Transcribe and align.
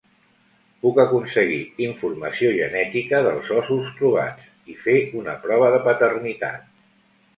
Puc 0.85 0.95
aconseguir 1.03 1.59
informació 1.87 2.49
genètica 2.61 3.21
dels 3.27 3.53
ossos 3.59 3.93
trobats 3.99 4.49
i 4.75 4.79
fer 4.87 4.97
una 5.21 5.37
prova 5.45 5.71
de 5.77 5.83
paternitat. 5.91 6.69